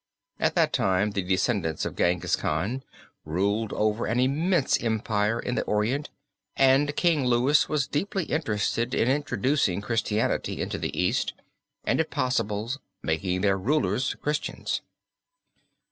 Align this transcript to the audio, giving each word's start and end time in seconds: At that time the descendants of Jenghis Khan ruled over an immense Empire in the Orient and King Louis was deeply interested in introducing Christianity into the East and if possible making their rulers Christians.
At 0.39 0.55
that 0.55 0.73
time 0.73 1.11
the 1.11 1.21
descendants 1.21 1.85
of 1.85 1.95
Jenghis 1.95 2.35
Khan 2.35 2.81
ruled 3.23 3.71
over 3.73 4.07
an 4.07 4.19
immense 4.19 4.81
Empire 4.81 5.39
in 5.39 5.53
the 5.53 5.61
Orient 5.65 6.09
and 6.55 6.95
King 6.95 7.23
Louis 7.27 7.69
was 7.69 7.85
deeply 7.85 8.23
interested 8.23 8.95
in 8.95 9.07
introducing 9.07 9.79
Christianity 9.79 10.59
into 10.59 10.79
the 10.79 10.99
East 10.99 11.33
and 11.83 11.99
if 11.99 12.09
possible 12.09 12.71
making 13.03 13.41
their 13.41 13.59
rulers 13.59 14.15
Christians. 14.23 14.81